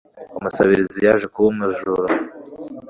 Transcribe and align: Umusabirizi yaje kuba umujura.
Umusabirizi 0.37 0.99
yaje 1.07 1.25
kuba 1.33 1.47
umujura. 1.53 2.11